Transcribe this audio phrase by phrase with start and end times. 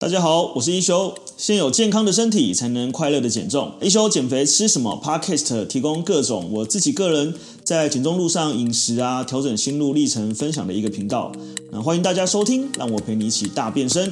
[0.00, 1.14] 大家好，我是一休。
[1.36, 3.74] 先有健康的身体，才能快乐的减重。
[3.82, 11.30] 一休减肥吃什么？Podcast 提供各种我自己个人在减重路上饮食啊，调整心路历程分享的一个频道。
[11.70, 14.10] 那欢迎大家收听，让我陪你一起大变身。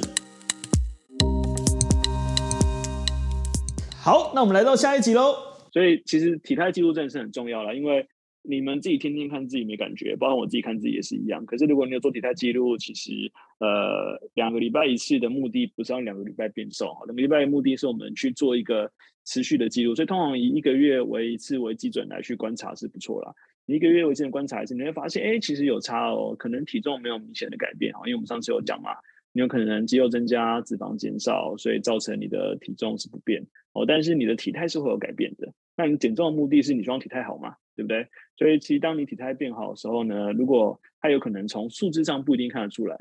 [3.98, 5.36] 好，那我们来到下一集喽。
[5.72, 8.06] 所以其实体态记录真的是很重要了，因为。
[8.50, 11.44] 你们自己天天看自己没感觉，包括我自己看自己也是一样。
[11.44, 18.90] 可是如果你有做体态记录，其实呃两个礼拜一次的目的不是让两个礼拜变瘦，两个礼拜的目的是我们去做一个
[19.26, 19.94] 持续的记录。
[19.94, 23.34] 所以通常以一个月为一次为基准来去观察是不错啦。
[23.66, 28.92] 你一个月为一次观察一次，你会发现哎其实有差哦，可能体重没有明显的改变哈，因为我们上次有讲嘛，
[29.34, 35.52] 你有可能肌肉增加、脂肪减少，所以造成你的体重是不变哦，但是你的体态是会有改变的。
[35.78, 38.08] 那你减重的目的是你希望体态好嘛，对不对？
[38.36, 42.98] 所以其实当你体态变好的时候呢，如果它有可能从数字上不一定看得出来。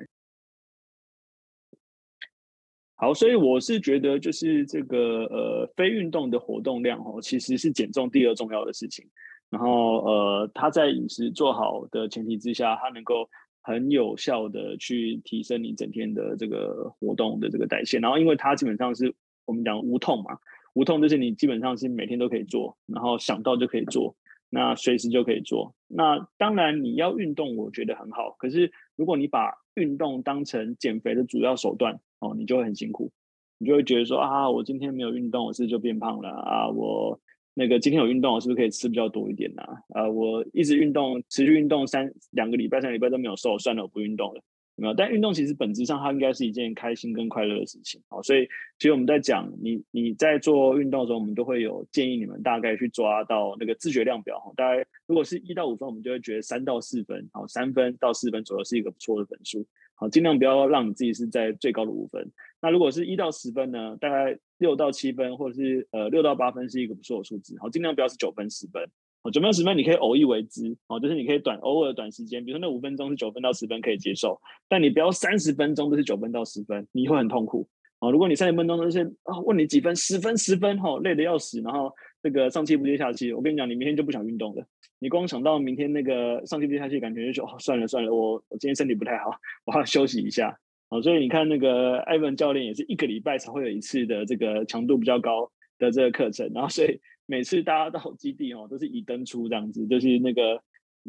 [2.93, 9.03] 好，所以我是觉得就是这个呃非运动的活动量哦，其实是减重第二重要的事情。
[9.49, 13.27] 然后呃，它在饮食做好的前提之下，它能够
[13.63, 17.97] 很有效的去提升你整天的这个活动的这个代谢。
[17.97, 20.37] 然后因为它基本上是我们讲无痛嘛。
[20.77, 24.15] 无痛就是你基本上是每天都可以做，然后想到就可以做，
[24.51, 25.73] 那随时就可以做。
[25.87, 28.35] 那当然你要运动，我觉得很好。
[28.37, 33.11] 可是如果你把运动当成减肥的主要手段哦，你就会很辛苦，
[33.57, 36.69] 你就会觉得说啊，我今天没有运动，我是不是就变胖了啊？
[36.69, 37.19] 我
[37.55, 39.63] 那个今天有运动，我是不是可以吃比较多一点呢？
[39.63, 44.43] 啊，啊，我一直运动，持续运动三两个礼拜、三个礼拜都没有瘦，算了，我不运动了。
[44.79, 48.45] 没有，但运动其实本质上它应该是一件开心跟快乐的事情，好，所以
[48.77, 62.31] 其实我们在讲你你在做运动的时候，我们都会有建议你们大概去抓到那个自觉量表，大概如果是一到五分，我们就会觉得三到四分，好，三分到四分左右是一个不错的分数，好，尽量不要让你自己是在最高的五分。
[62.61, 68.87] 那如果是一到十分呢，大概六到七分或者是呃六到八分是一个不错的数字，好，尽量不要是九分十分。
[69.31, 74.39] 九分十分你可以偶一为之哦，就是你可以短偶尔短时间，比如说那五分钟是九分到十分可以接受，
[74.69, 77.67] 但你不要三十分钟都是九分到十分，你会很痛苦
[77.99, 78.11] 哦。
[78.11, 84.65] 如果你三十分钟都是啊，问你几分，十分十分哈，累得要死，然后这个上气不接下气，我跟你讲，你明天就不想运动了。
[84.99, 89.31] 你光想到明天那个上气不接下气，感觉就说哦，算了算了，我我今天身体不太好，
[89.65, 90.57] 我要休息一下
[90.89, 91.01] 哦。
[91.01, 96.99] 所以你看那个艾文教练也是一个礼拜才会有一次的这个强度比较高的这个课程，然后所以。
[97.27, 100.59] 每次大家到基地哦，都是以登出这样子，就是那个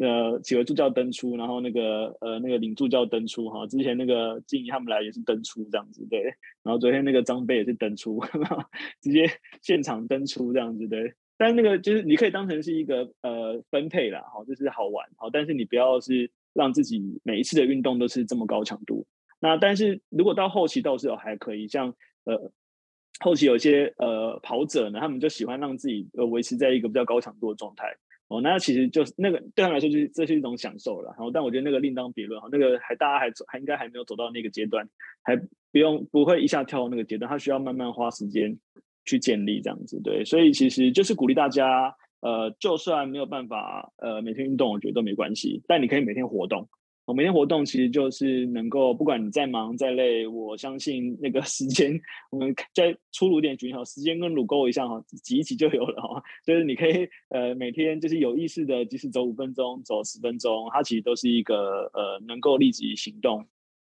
[0.01, 3.67] 呃企鹅助教登出，然后那个呃那个领助教登出哈。
[3.69, 6.23] 之前那个静怡他们来也是登出这样子，对。
[6.65, 8.21] 然后昨天那个张贝也是登出，
[9.01, 9.31] 直接
[9.63, 11.15] 现场登出这样子，对。
[11.37, 19.07] 但那个就是你可以当成是一个呃分配啦，好，就是好玩好，但是你不要是让自己每一次的运动都是这么高强度。
[19.41, 22.51] 那但是如果到后期倒是有还可以，像呃。
[23.21, 27.97] 后期有些呃跑者呢，他们就喜欢让自己呃维持在一个比较高强度的状态
[28.29, 31.09] 哦，那其实就是那个对他们来说就是这是一种享受了。
[31.17, 34.89] 然后但我觉得那个另当别论哈，那个还大家还还应该还没有走到那个阶段，
[35.23, 35.35] 还
[35.73, 38.57] 不用不会一下跳到那个阶段，他需要慢慢花时间
[39.05, 40.01] 去建立这样子。
[40.03, 46.69] 对，所以其实就是鼓励大家呃，就算没有办法呃每天运动，我觉得都没关系，但你可以每天活动。
[47.09, 51.99] 我每天活动其实就是能够，不管你再忙再累，我相信那个 时间，
[52.31, 56.23] 我们再粗鲁点举好，时间跟乳沟一下哈，挤一挤就有了哈。
[56.45, 63.43] 就是你可以呃每天就是有意识的，即使走五分钟、走十分钟，它其实都是一个呃能够立即行动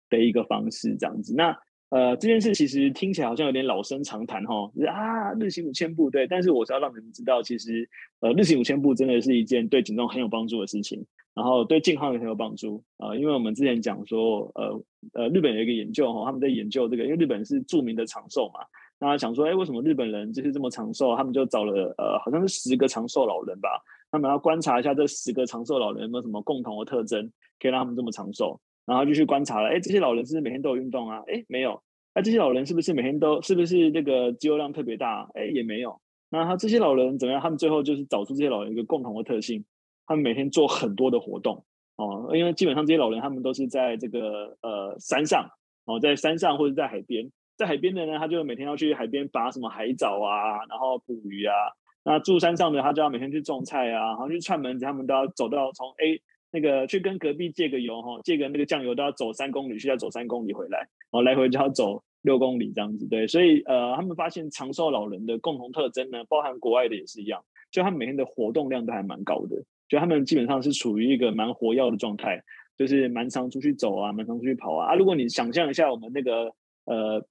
[0.09, 1.33] 的一个方式这样子。
[1.33, 1.57] 那
[1.93, 7.87] 呃这件事其实听起来好像有点老生常谈哈，啊日行五千步对，但是我是要让你们知道，其实
[8.19, 11.05] 呃日行五千步真的是一件对减重很有帮助的事情。
[11.35, 14.79] 然后对健康也很有帮助、呃，因为我们之前讲说，呃
[15.13, 18.59] 呃，日本有一个研究哈，他们在研究这个，因为日本是著名的长寿嘛，
[18.99, 21.15] 那他想说，哎，为什么日本人就是这么长寿？
[21.15, 23.81] 他们就找了呃，好像是十个长寿老人吧，
[24.11, 27.27] 他们要观察一下这十个长寿老人有没有什么共同的特征，
[27.59, 28.61] 可以让他们这么长寿。
[28.85, 31.23] 然后就去观察了，哎，这些老人是不是每天都有运动啊？
[31.27, 31.81] 哎，没有。
[32.15, 35.27] 那这些老人是不是每天都是不是那个肌肉量特别大？
[35.33, 35.99] 哎，也没有。
[36.29, 37.41] 那他这些老人怎么样？
[37.41, 39.63] 他们最后就是找出这些老人一个共同的特性。
[40.05, 41.63] 他们每天做很多的活动
[41.95, 45.47] 哦，因为基本上这些老人他们都是在这个呃山上
[45.85, 51.55] 哦，在山上或者在海边，在海边的呢，他就每天要去海边拔什么海藻啊，然后捕鱼啊。
[52.03, 56.21] 那住山上的他就要每天去种菜啊，然后去串门子，他们都要走到从 A
[56.53, 63.07] 那个去跟隔壁借个油哈，借个那个酱油都要走三公里，需要走三公里回来，然后来回就要走六公里这样子。
[63.07, 69.63] 对，所以呃，他们发现长寿老人的共同特征呢，包含国外的也是一样，就他们每天的活动量都还蛮高的。
[69.89, 72.41] 就他们基本上是处于一个蛮活跃的状态，
[72.77, 74.91] 就是蛮常出去走啊，蛮常出去跑啊。
[74.91, 76.53] 啊，如果你想象一下我们那个
[76.85, 77.23] 呃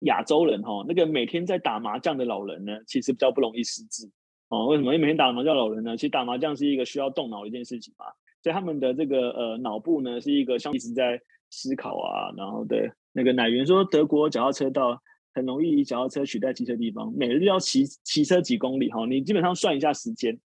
[0.00, 4.10] 亚洲人哈，那个每天在打麻将的老人呢，其实比较不容易失智
[4.48, 4.66] 哦。
[4.66, 4.92] 为什么？
[4.92, 8.06] 因为每天打麻将老人呢，其实打麻将是一个需要动脑的一件事情嘛，
[8.44, 11.18] 所以他们的这个呃脑部呢，是一个像一直在
[11.48, 12.30] 思考啊。
[12.36, 15.02] 然后对那个奶源说，德国脚踏车道
[15.32, 20.38] 很容易以脚踏车取代汽车地方，每日要骑骑车几公里哈，你基本上算一下时间，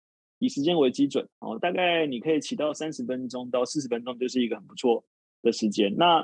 [0.41, 5.03] 以时间为基准哦，大概你可以骑到三十分钟到四十分钟，就是一个很不错
[5.41, 5.97] 的时间。
[5.97, 6.23] 那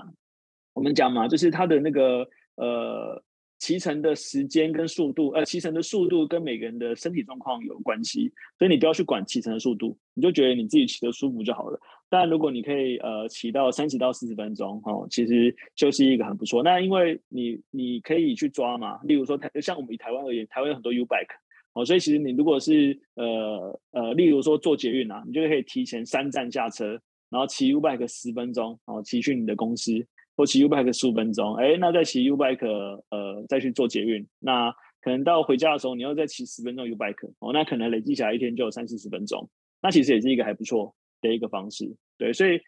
[0.75, 3.23] 我们讲嘛，就是它的那个呃
[3.63, 8.29] 骑乘的时间跟速度，呃骑乘的速度跟每个人的身体状况有关系，
[8.59, 11.79] 所以你不要去管骑乘的速度，你就觉得你自己骑得舒服就好了。
[12.11, 16.61] 当然，如果你可以呃骑到三十到四十分钟，哦，其实就是一个很不错。
[16.61, 21.37] 那因为你你可以去抓嘛，例如说台像我们以台湾而言，台湾有很多 U bike，
[21.75, 27.01] 哦，所以其实你如果是呃呃，例如说坐捷运啊，你就可以提前三站下车，
[27.31, 30.05] 然后骑 U bike 十分钟，哦，骑去你的公司。
[30.37, 32.67] 或骑 U bike 十五分钟，哎，那再骑 U bike，
[33.11, 39.49] 呃，再去做捷运，那可能到回家的时候，你要再骑十分钟 U bike，哦，那可能累计起来一天就有三四十分钟，
[39.83, 42.61] 那其实也是一个还不错的一个方式，对，所以，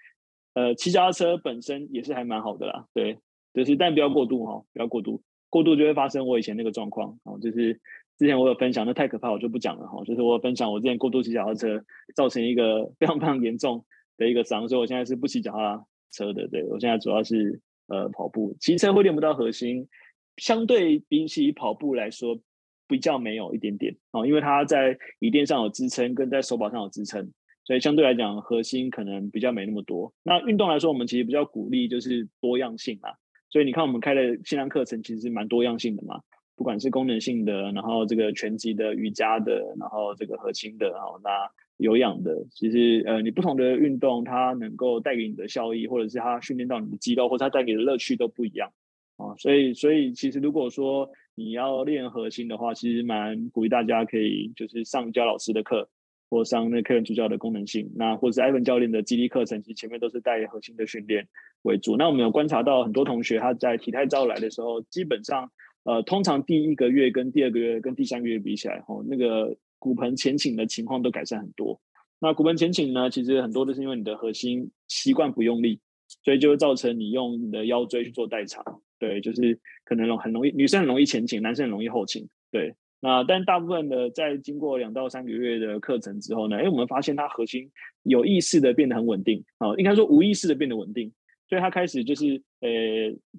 [0.55, 3.19] 呃，骑脚踏车本身也是还蛮好的啦，对，
[3.55, 7.81] 就是但不要过度哈、不要过度，过度就会发生我以前那个状况，哦，就是
[8.19, 11.85] 之前我有分享，那太可怕，我就不讲了哈、就是我有分享我之前过度骑脚踏车
[12.15, 13.85] 造成一个非常非常严重
[14.17, 15.85] 的一个伤，所以我现在是不骑脚踏
[16.15, 19.89] 车的，对，我现在主要是呃跑步，骑车会练不到核心，
[20.37, 22.39] 相对比起跑步来说
[22.87, 27.33] 比较没有一点点哦，因为它在椅垫上有支撑，跟在手把上有支撑，
[27.65, 30.13] 所以相对来讲核心可能比较没那么多。
[30.23, 33.11] 那运动来说，我们其实比较鼓励就是多样性啊，
[33.51, 36.21] 所以你看我们开的线上课程其实是蛮多样性的嘛，
[36.57, 41.31] 不管是功能性的，然后这个拳击的、瑜伽的，然后这个核心的，然后那。
[41.79, 48.73] 有氧的，其实呃，你不同的运动，它能够带给你的效益，或者是它训练到你的肌肉，或者它带给的乐趣都不一样
[49.17, 49.35] 啊。
[49.39, 55.89] 所以，所以其实如果说你要练核心的话，其实蛮鼓励大家可以就是上焦老师的课，
[56.31, 61.27] 或上那个客人助教的功能性，那或者是艾文教练的肌力课程，其实前面都是带核心的训练
[61.63, 61.97] 为主。
[61.97, 65.51] 那我们有观察到很多同学他在体态照来的时候，基本上
[65.83, 69.57] 呃，通常第一个月跟第二个月跟第三个月比起来，哦，那个。
[69.85, 71.79] 骨盆前倾的情况都改善很多。
[72.19, 75.79] 那骨盆前倾呢，其实很多都是因为你的核心习惯不用力，
[76.25, 78.65] 所以就会造成你用你的腰椎去做代偿。
[78.99, 82.27] 对，就是可能很容易，女生很容易前倾，男生很容易后倾。
[82.51, 87.71] 对，那但大部分的在经过两到三个月的课程之后呢，哎，我们发现它核心
[88.05, 91.13] 有意识的变得很稳定啊，应该说无意识的变得稳定。
[91.55, 92.69] 所以他开始就是，呃，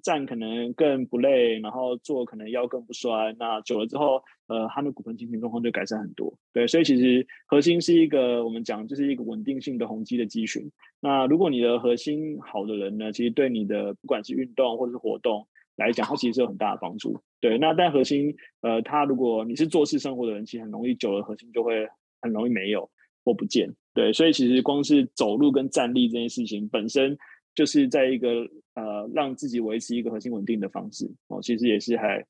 [0.02, 3.36] 站可能更不累，然后坐可能腰更不酸。
[3.38, 6.32] 那久了之后，呃，他的骨盆前倾状况就改善很多。
[6.50, 10.72] 对，所以其实核心是一个我们讲就是一个稳定性的宏肌的肌群。
[10.98, 15.46] 那如果你的核心好的人呢，其实对你的不管是运动或者是活动
[15.76, 17.20] 来讲，它其实是有很大的帮助。
[17.42, 21.86] 对，那但核心，呃，他如果你是坐式生活的人，其实很容易久了核心就会
[22.22, 22.88] 很容易没有
[23.26, 23.68] 或不见。
[23.92, 27.18] 对，所以其实光是走路跟站立这件事情本身。
[27.56, 32.24] 就是在一个呃，让自己维持一个核心稳定的方式哦，其实也是还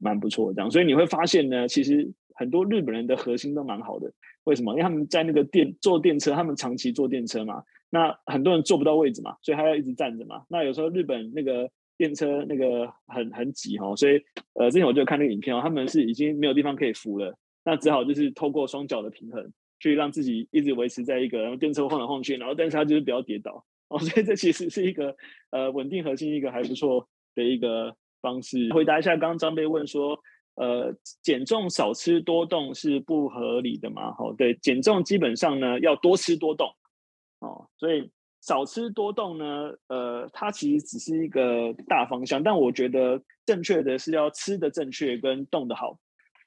[0.00, 0.70] 蛮不错的这样。
[0.70, 4.12] 所以你会发现呢，其实很多日本人的核心都蛮好的。
[4.44, 4.72] 为什么？
[4.72, 10.42] 因为他们在那个电坐电车，他们长期坐电车嘛，那很多人坐不到位置嘛，所以他要一直站着嘛。
[10.48, 14.20] 那有时候日本那个电车那个很很挤哦，所以
[14.54, 17.32] 呃，之前我就看那个影片哦，他们是已经没有地方可以扶了，
[17.64, 23.64] 那只好就是透过双脚的平衡，去让自己一直维持在一个，然后电车晃来晃去，然后但是他就是不要跌倒。
[23.92, 25.14] 哦，所以这其实是一个
[25.50, 28.72] 呃稳定核心一个还不错的一个方式。
[28.72, 30.18] 回答一下，刚刚张贝问说，
[30.54, 34.12] 呃，减重少吃多动是不合理的吗？
[34.14, 36.68] 好，对，减重基本上呢要多吃多动，
[37.40, 45.98] 哦，所以少吃多动呢，呃，它其实只是一个大方向，但我觉得正确的是要吃的正确跟动的好，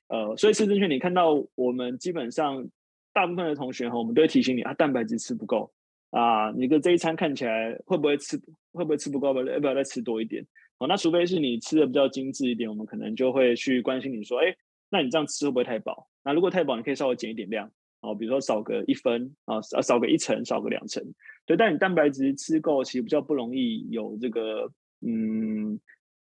[0.08, 2.68] 呃，所以吃正确，你看到我们基本上
[3.14, 5.72] 大部分的同学哈，我们都会提醒你啊，蛋白质吃不够。
[6.15, 8.38] 啊，你的这一餐看起来会不会吃
[8.72, 9.27] 会不会吃不够？
[9.27, 10.41] 要不要再吃多一点？
[10.77, 14.55] 哦，那除非是你吃的比较精致一点，我们可能就会去关心你说，哎，
[14.89, 16.07] 那你这样吃会不会太饱？
[16.24, 17.69] 那如果太饱，你可以稍微减一点量，
[18.00, 21.03] 哦，比如说少个一分啊，少少个一层，少个两层，
[21.45, 21.57] 对。
[21.57, 25.77] 但你蛋白质吃够，其实比较不容易有这个嗯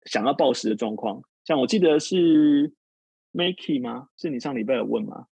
[0.07, 1.23] 想要暴食的状况。
[1.45, 2.73] 像我记得是
[3.33, 4.09] Makey 吗？
[4.17, 5.27] 是你上礼拜有问吗？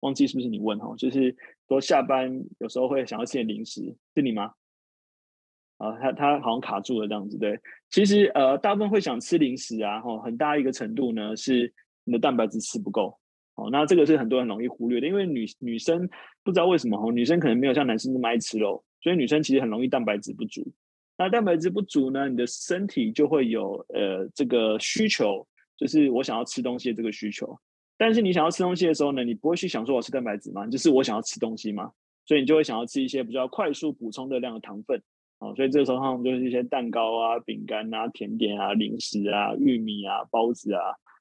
[0.00, 0.96] 忘记是不是你问哦？
[0.98, 1.36] 就是。
[1.70, 3.80] 说下班有时候会想要吃点零食，
[4.16, 4.52] 是你吗？
[5.76, 7.56] 啊，他他好像卡住了这样子，对。
[7.90, 11.72] 其实呃，大部分会想吃零食啊，哈，很大一个程度呢是
[12.02, 13.16] 你的蛋白质吃不够，
[13.54, 16.08] 哦，那这个是很多人容易忽略的，因为女女生
[16.42, 20.68] 不知道为什么哈，女生可能没有像男生那么爱吃肉，所以女生其实很容易蛋白质不足。
[21.16, 25.46] 那蛋白质不足呢，你的身体就会有呃这个需求，
[25.76, 27.56] 就是我想要吃东西的这个需求。
[28.00, 30.66] 但是你想要吃东西的时候呢，你不会去想说我吃蛋白质吗？
[30.68, 31.92] 就是我想要吃东西吗？
[32.24, 35.02] 所以你就会想要吃一些比较快速补充热量的糖分
[35.38, 35.52] 啊。
[35.54, 40.80] 所以这个时候他们就是一些蛋糕啊、饼干啊、甜点啊、零食啊、玉米啊、包子啊、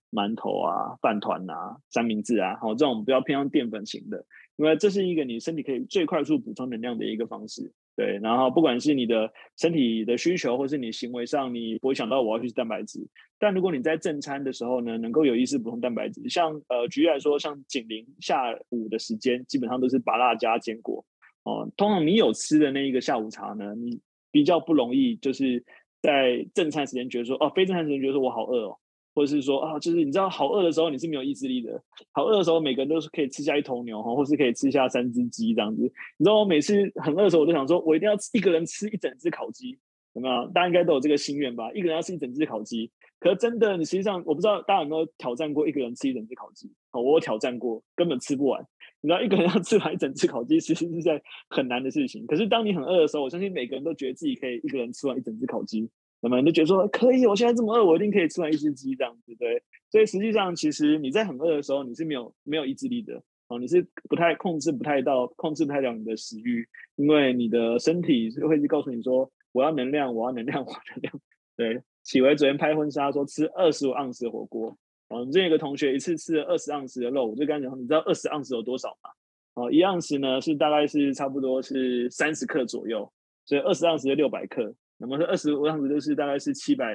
[0.10, 7.74] 馒头啊、饭团啊、三明治啊，好，这种比较偏向淀粉型的，因为这是一个你身体可以最快速补充能量的一个方式。
[8.00, 13.06] 对，然后不管是你的身体的需求，或是你行为上，你不会想到我要去吃蛋白质。
[13.38, 21.04] 但如果你在正餐的时候呢，能够有意识补充蛋白质，像呃，举例来说，像警铃下午的时间，基本上都是芭乐加坚果
[21.44, 21.70] 哦。
[21.76, 24.00] 通常你有吃的那一个下午茶呢，你
[24.32, 25.62] 比较不容易就是
[26.02, 28.78] 在正餐时间觉得说，哦，非正餐时间觉得说我好饿哦。
[29.14, 31.82] 或者是说啊，就是你知道，好饿的时候你是没有意志力的。
[32.12, 35.82] 好饿的时候，每个人都是可以吃下一头牛哈，或是可以吃下三只鸡这样子。
[36.18, 39.78] 你知道，我每次很饿的时候，我都想说，我一定要一个人吃一整只烤鸡，
[40.14, 40.48] 有没有？
[40.54, 41.72] 大家应该都有这个心愿吧？
[41.74, 42.92] 一个人要吃一整只烤鸡。
[43.20, 46.72] 可是真的，你实际上我不知道大家有没有挑战过一个人吃一整只烤鸡？
[46.92, 48.66] 哦，我有挑战过，根本吃不完。
[49.02, 52.26] 你知道，一个人要吃完一整只烤鸡，其实是在很难的事情。
[52.26, 55.90] 可是当你很饿的时候，我相信每个人都觉得自己可以一个人吃完一整只烤鸡。
[56.22, 59.62] 那么你就觉得说可以，我现在这么饿，我一定可以吃完一只鸡这样子，对。
[59.90, 71.20] 所以实际上，其实你在很饿的时候，你是没有没有意志力的哦，你是不太控制不太到，控制不太了你的食欲，因为你的身体会去告诉你说，我要能量，我要能量，我要能量。
[71.56, 74.70] 对，启维昨天拍婚纱说吃二十五盎司的火锅，
[75.08, 79.10] 哦，我们这有个同学一次吃了二十盎司的肉，我就跟他讲，你知道二十盎司有多少吗？
[79.56, 83.12] 哦，一盎司呢是大概是差不多是三十克左右，
[83.46, 84.76] 所以二十盎司就六百克。
[85.02, 86.94] 那么说二十五盎司就是大概是七百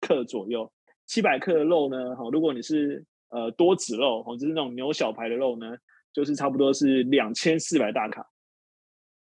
[0.00, 0.70] 克左右，
[1.06, 5.74] 七百克的肉呢，好，如果你是呃多脂肉，哦，就是那种牛小排的肉呢，
[6.12, 8.24] 就是差不多是两千四百大卡，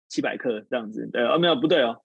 [0.07, 1.99] 七百克这样子，对，哦，没有不对哦，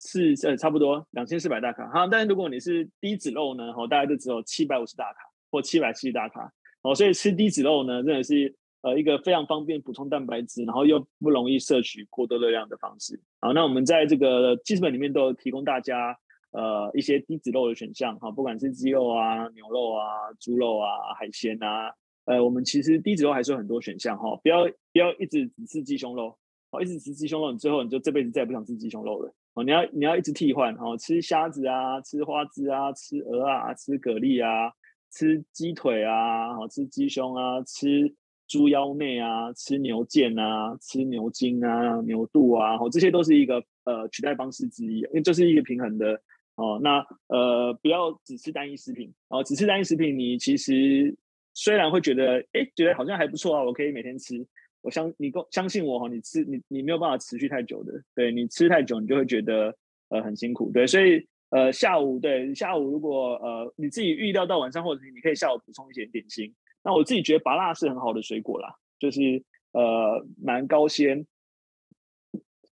[0.00, 5.20] 是呃差不多两千四百大卡，哈，但是如果你是低脂肉呢，好，大概就只有七百五十大卡
[5.50, 8.54] 或七百七十大卡，哦，所以吃低脂肉呢，真的是。
[8.84, 13.18] 呃，一个非常方便补充蛋白质，然后又不容易摄取过多热量的方式。
[13.40, 16.14] 好，那我们在这个记事本里面都有提供大家
[16.52, 21.90] 呃一些低脂肉的选项，哈，不管是鸡肉啊、牛肉啊、猪肉啊、海鲜啊，
[22.26, 26.36] 呃，我们其实低脂肉还是有很多选项哈，不要不要一直只吃鸡胸肉，
[26.70, 29.32] 哦，一直吃鸡胸肉，你最后你就这辈子再也不想吃鸡胸肉了。
[29.54, 34.70] 哦，你要你要一直替换，哈，吃虾子啊，吃花枝啊，吃鹅啊，吃蛤蜊啊，
[35.10, 38.14] 吃鸡腿啊，好，吃鸡胸啊，吃。
[38.46, 46.20] 猪腰内啊，吃牛腱啊，吃牛筋啊，牛肚啊，哦，这些都是一个呃取代方式之一，因为这是一个平衡的
[46.56, 46.78] 哦。
[46.82, 46.98] 那
[47.28, 51.16] 呃，不要只吃单一食品哦，只吃单一食品，你其实
[51.54, 54.46] 虽然会觉得哎，觉得好像还不错啊，我可以每天吃。
[54.82, 59.74] 我相你够相信我哈，你吃你你没有办法持续太久的，对，你吃太久，你就会觉得
[60.10, 66.54] 呃很辛苦，对，所以呃下午对下午如果呃你自己预料到晚上，或者你可以下午补充一些点心。
[66.84, 71.26] 那我自己觉得芭乐是很好的水果啦，就是呃蛮高鲜，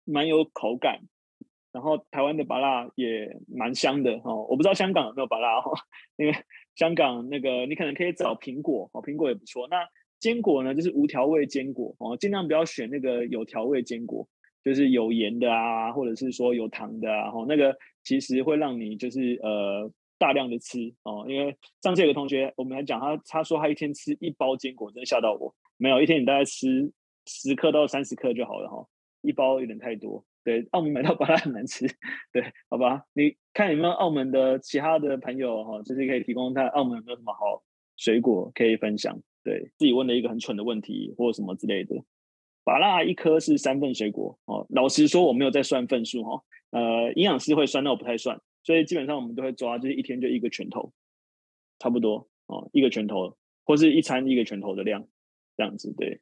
[0.03, 0.99] 蛮有口感，
[1.71, 4.45] 然后台湾的芭乐也蛮香的哦。
[4.49, 5.71] 我不知道香港有没有芭乐哦，
[6.17, 6.35] 因为
[6.75, 9.65] 香港那个你可能可以找苹果哦，苹果也不错。
[9.69, 9.87] 那
[10.19, 14.27] 坚果呢，就是无调味坚果哦，尽量不要选那个有调味坚果，
[14.61, 19.89] 就是有盐的啊，或者是说有糖的啊，哦，那个其实会让你就是呃。
[20.21, 25.51] 大量的吃哦，因为上次有个同学，我们来讲他，他说他一天吃一包坚果，真的吓到我。
[25.77, 26.91] 没有，一天你大概吃
[27.25, 28.87] 十克到三十克就好了哈、哦，
[29.23, 30.23] 一包有点太多。
[30.43, 31.87] 对，澳门买到 巴拉很难吃，
[32.31, 33.03] 对，好吧？
[33.13, 37.63] 你看有没有澳门的其他的朋友哈、哦，就是可以提供他澳门有没有什么好
[37.97, 39.19] 水果可以分享？
[39.43, 41.95] 对，自己问了一个很蠢的问题或什么之类的。
[42.63, 46.43] 芭乐一颗是三份水果哦，老实说我没有在算份数哈、哦，
[46.79, 48.39] 呃，营养师会算，那我不太算。
[48.63, 50.93] 所以基本上我们都会抓，就是一天就一个拳头，
[51.79, 55.07] 差不多哦，一个拳头，或是一餐一个拳头的量，
[55.57, 55.91] 这样子。
[55.97, 56.21] 对，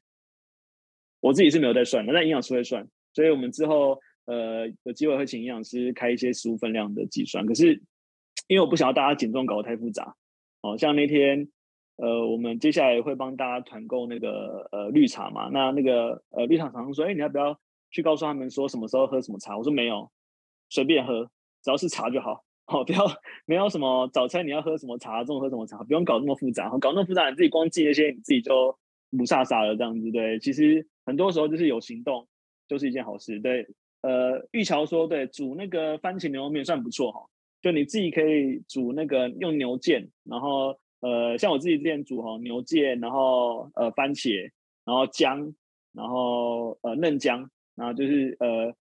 [1.19, 2.87] 我自己是没有在算的，但营养师会算。
[3.13, 7.45] 所以我们之后呃有机会会请营养师开一些食物分量的计算。
[7.45, 7.73] 可是
[8.47, 10.15] 因为我不想要大家减重搞得太复杂，
[10.61, 11.49] 哦，像那天
[11.97, 17.59] 呃我们接下来会帮大家团购那个呃绿茶嘛，那那个呃绿茶厂商说，哎，你要不要
[17.91, 19.57] 去告诉他们说什么时候喝什么茶？
[19.57, 20.09] 我说没有，
[20.69, 21.29] 随便喝。
[21.63, 23.05] 只要是茶就好，好， 不要
[23.45, 28.69] 没有什么早餐你要喝什么茶，中午喝什么茶，不用搞那么复杂，搞那么复杂你自己光记那些，你自己就
[29.11, 30.11] 雾煞煞了这样子。
[30.11, 32.27] 对，其实很多时候就是有行动
[32.67, 33.39] 就是一件好事。
[33.39, 33.67] 对，
[34.01, 37.25] 呃，玉桥说对，煮那个番茄牛肉面算不错哈，
[37.61, 44.49] 就你自己可以煮那个用牛腱，然后呃，像我自己之前煮哈牛腱，然后呃番茄，
[44.85, 45.53] 然后姜，
[45.93, 48.73] 然后呃嫩姜，然后就是呃。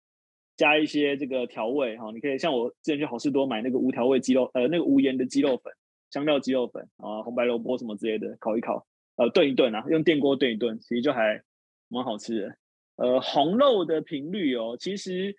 [0.57, 5.73] 加一些这个调味哈，你可以像我之前去好市多买那个无调味鸡肉，呃，那个无盐的鸡肉粉，
[6.11, 8.87] 香料鸡肉粉啊、红白萝卜什么之类的烤一烤，
[9.17, 11.43] 呃，炖一炖啊，用电锅炖一炖，其实就还
[11.89, 12.57] 蛮好吃的。
[12.97, 15.37] 呃，红肉的频率哦，其实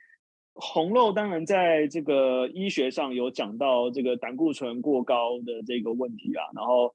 [0.54, 6.94] 红肉当然在这个医学上有讲到这个胆固醇过高的这个问题啊，然后，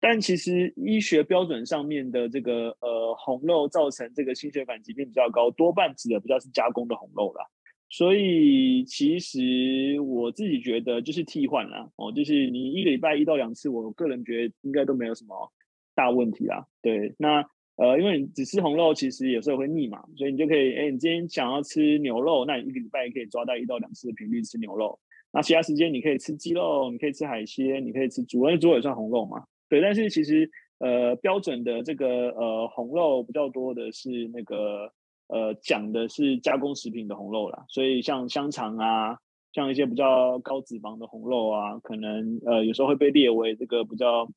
[0.00, 7.46] 但其实医学标准上面的这个呃红肉造成这个心血管疾病比较高，多半指的比较是加工的红肉啦。
[7.90, 15.52] 所以其实我自己觉得就是替换啦，哦，就是你一个礼拜一到两次，我个人觉得应该都没有什么
[15.94, 16.66] 大问题啦。
[16.80, 17.44] 对，那。
[17.76, 25.00] 呃，因为你只吃红肉，其实有时候会腻嘛，所以你就可以，哎，你今天想要吃牛肉，那你一个礼拜可以抓到一到两次的频率吃牛肉。
[25.32, 29.42] 那其他时间你可以吃鸡肉，你可以吃海鲜，你可以吃猪，因为猪也算红肉嘛。
[29.70, 34.92] 对，但是其实呃标准的这个呃红肉比较多的是那个
[35.32, 39.16] 呃讲的是加工食品的红肉啦，所以像香肠啊，
[39.52, 44.28] 像一些比较高脂肪的红肉啊，可能呃有时候会被列为这个比较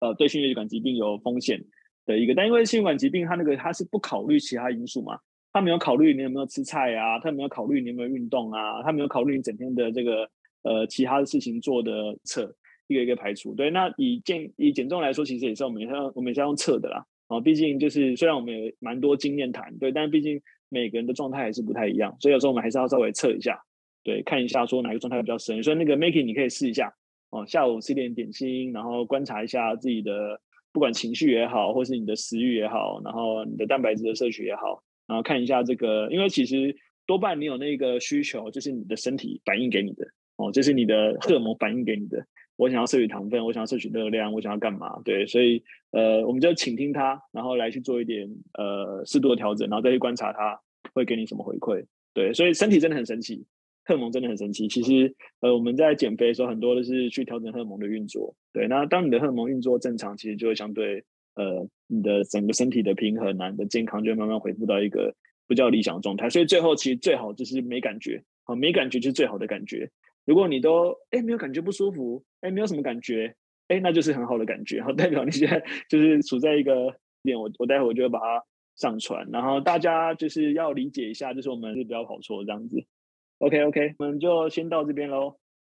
[0.00, 1.62] 呃对心血管疾病有风险
[2.06, 5.18] 的一个，但因为心血管疾病，它那个它是不考虑其他因素嘛，
[5.52, 10.28] 它没有考虑你有没有吃菜啊，它没有考虑你有没有运动啊，它没有考虑你整天的这个
[10.62, 12.54] 呃其他的事情做的测，
[12.88, 13.54] 一个一个排除。
[13.54, 17.04] 对，那以减以减重来说，其实也是我们要我们也是用测的啦。
[17.28, 23.58] 啊，毕竟就是虽然我们有蛮多经验谈，对，但毕竟每个人的状态还是不太一样，所以有时候我们还是要稍微测一下，
[24.02, 25.62] 对，看一下说哪个状态比较深。
[25.62, 26.92] 所以那个 Maggie 你可以试一下
[27.30, 30.40] 哦，下午吃点点心，然后观察一下自己的。
[30.72, 40.06] 不管情绪也好，或是你的食欲也好，然后你的蛋白质的摄取也好，然后看一下这个，因为其实多半你有那个需求，就是你的身体反映给你的
[40.36, 42.18] 哦，就是你的荷尔蒙反映给你的。
[42.56, 45.00] 我想要摄取糖分，我想要摄取热量，我想要干嘛？
[45.04, 50.60] 对，所以呃，我们就倾听它，然后来去做一点呃适度的调整，然后再去观察它
[50.94, 51.84] 会给你什么回馈。
[52.14, 53.44] 对，所以身体真的很神奇。
[53.84, 54.66] 荷尔蒙真的很神奇。
[54.66, 58.34] 其实，呃，我们在减肥的时候，很多都是去调整荷尔蒙的运作。
[58.52, 61.04] 对，那当你的荷尔蒙运作正常，其实就会相对，
[61.36, 65.14] 呃，你的整个身体的平衡啊，你的健康就会慢慢恢复到一个
[65.46, 66.28] 比较理想的状态。
[66.28, 69.88] 所以最后，其实最好就是没感觉，好，没感觉就是最好的感觉。
[70.26, 73.34] 如果你都哎没有感觉不舒服，哎没有什么感觉，
[73.68, 77.38] 哎那就是很好的感觉，好，代表你现在 就是处在一个点。
[77.38, 78.44] 我我待会我就会把它
[78.76, 82.84] 上传，然后大家就是要理解一下，就是我们是不要跑错这样子。
[83.38, 85.38] OK OK，我们就先到这边喽。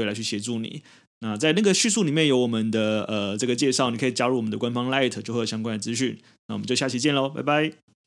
[0.00, 0.10] 会。
[0.10, 0.82] 来去协助你。
[1.20, 6.18] 那在那个叙述里面有我们的呃这个介绍，你可以加入我们的官方 Light，就会有相关的资讯。
[6.48, 7.99] 那我们就下期见喽，拜拜。